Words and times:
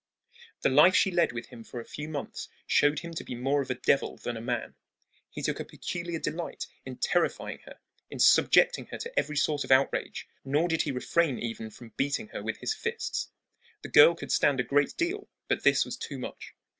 The 0.61 0.69
life 0.69 0.95
she 0.95 1.11
led 1.11 1.31
with 1.31 1.49
him 1.49 1.63
for 1.63 1.79
a 1.79 1.85
few 1.85 2.09
months 2.09 2.49
showed 2.65 2.97
him 3.01 3.13
to 3.13 3.23
be 3.23 3.35
more 3.35 3.61
of 3.61 3.69
a 3.69 3.75
devil 3.75 4.17
than 4.17 4.35
a 4.35 4.41
man. 4.41 4.73
He 5.29 5.43
took 5.43 5.59
a 5.59 5.63
peculiar 5.63 6.17
delight 6.17 6.65
in 6.87 6.95
terrifying 6.97 7.59
her, 7.67 7.77
in 8.09 8.17
subjecting 8.17 8.87
her 8.87 8.97
to 8.97 9.13
every 9.19 9.37
sort 9.37 9.63
of 9.63 9.69
outrage; 9.69 10.27
nor 10.43 10.67
did 10.67 10.81
he 10.81 10.91
refrain 10.91 11.37
even 11.37 11.69
from 11.69 11.93
beating 11.97 12.29
her 12.29 12.41
with 12.41 12.57
his 12.57 12.73
fists. 12.73 13.29
The 13.83 13.89
girl 13.89 14.15
could 14.15 14.31
stand 14.31 14.59
a 14.59 14.63
great 14.63 14.97
deal, 14.97 15.29
but 15.47 15.61
this 15.61 15.85
was 15.85 15.97
too 15.97 16.17
much. 16.17 16.55